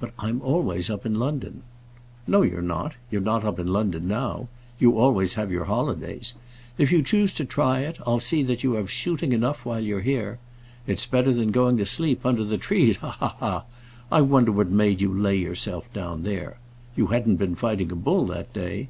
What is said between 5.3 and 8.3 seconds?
have your holidays. If you choose to try it, I'll